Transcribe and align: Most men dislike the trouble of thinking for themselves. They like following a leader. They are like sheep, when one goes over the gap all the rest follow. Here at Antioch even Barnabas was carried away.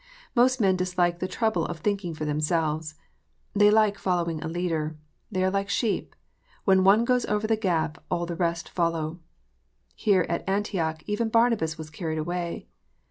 Most 0.33 0.59
men 0.59 0.75
dislike 0.75 1.19
the 1.19 1.27
trouble 1.27 1.63
of 1.63 1.77
thinking 1.77 2.15
for 2.15 2.25
themselves. 2.25 2.95
They 3.53 3.69
like 3.69 3.99
following 3.99 4.41
a 4.41 4.47
leader. 4.47 4.97
They 5.31 5.43
are 5.43 5.51
like 5.51 5.69
sheep, 5.69 6.15
when 6.65 6.83
one 6.83 7.05
goes 7.05 7.23
over 7.27 7.45
the 7.45 7.55
gap 7.55 8.03
all 8.09 8.25
the 8.25 8.33
rest 8.35 8.67
follow. 8.67 9.19
Here 9.93 10.25
at 10.27 10.43
Antioch 10.49 11.03
even 11.05 11.29
Barnabas 11.29 11.77
was 11.77 11.91
carried 11.91 12.17
away. 12.17 12.65